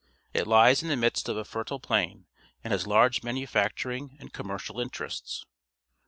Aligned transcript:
It 0.33 0.47
lies 0.47 0.81
in 0.81 0.89
the 0.89 0.97
midst 0.97 1.29
of 1.29 1.37
a 1.37 1.45
fertile 1.45 1.79
plain 1.79 2.25
and 2.63 2.71
has 2.71 2.87
large 2.87 3.21
manufacturing 3.21 4.17
and 4.19 4.33
commercial 4.33 4.79
interests. 4.79 5.45